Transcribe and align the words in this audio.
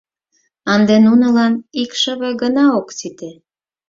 Ынде 0.73 0.95
нунылан 1.05 1.53
икшыве 1.81 2.29
гына 2.41 2.63
ок 2.79 2.87
сите. 2.97 3.29